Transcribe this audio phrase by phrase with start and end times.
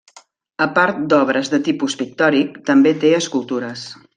[0.65, 3.89] A part d'obres de tipus pictòric, també té escultures.